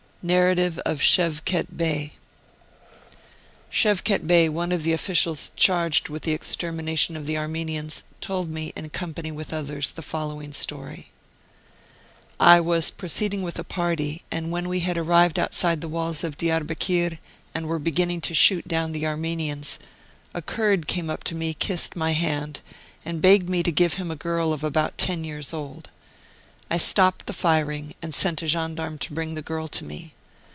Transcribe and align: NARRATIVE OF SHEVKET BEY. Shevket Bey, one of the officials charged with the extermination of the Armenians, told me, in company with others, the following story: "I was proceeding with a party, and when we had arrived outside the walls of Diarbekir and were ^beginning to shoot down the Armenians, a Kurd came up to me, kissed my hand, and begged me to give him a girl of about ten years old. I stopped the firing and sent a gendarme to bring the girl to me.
NARRATIVE 0.23 0.77
OF 0.85 1.01
SHEVKET 1.01 1.75
BEY. 1.77 2.13
Shevket 3.71 4.27
Bey, 4.27 4.47
one 4.49 4.71
of 4.71 4.83
the 4.83 4.93
officials 4.93 5.49
charged 5.55 6.09
with 6.09 6.21
the 6.21 6.33
extermination 6.33 7.17
of 7.17 7.25
the 7.25 7.39
Armenians, 7.39 8.03
told 8.21 8.51
me, 8.51 8.71
in 8.75 8.91
company 8.91 9.31
with 9.31 9.51
others, 9.51 9.91
the 9.93 10.03
following 10.03 10.53
story: 10.53 11.07
"I 12.39 12.59
was 12.61 12.91
proceeding 12.91 13.41
with 13.41 13.57
a 13.57 13.63
party, 13.63 14.21
and 14.29 14.51
when 14.51 14.69
we 14.69 14.81
had 14.81 14.95
arrived 14.95 15.39
outside 15.39 15.81
the 15.81 15.89
walls 15.89 16.23
of 16.23 16.37
Diarbekir 16.37 17.17
and 17.55 17.65
were 17.65 17.79
^beginning 17.79 18.21
to 18.21 18.35
shoot 18.35 18.67
down 18.67 18.91
the 18.91 19.07
Armenians, 19.07 19.79
a 20.35 20.41
Kurd 20.43 20.85
came 20.85 21.09
up 21.09 21.23
to 21.23 21.33
me, 21.33 21.55
kissed 21.55 21.95
my 21.95 22.11
hand, 22.11 22.61
and 23.03 23.21
begged 23.21 23.49
me 23.49 23.63
to 23.63 23.71
give 23.71 23.95
him 23.95 24.11
a 24.11 24.15
girl 24.15 24.53
of 24.53 24.63
about 24.63 24.99
ten 24.99 25.23
years 25.23 25.51
old. 25.51 25.89
I 26.69 26.77
stopped 26.77 27.25
the 27.25 27.33
firing 27.33 27.95
and 28.01 28.15
sent 28.15 28.41
a 28.41 28.47
gendarme 28.47 28.97
to 28.99 29.13
bring 29.13 29.33
the 29.33 29.41
girl 29.41 29.67
to 29.67 29.83
me. 29.83 30.13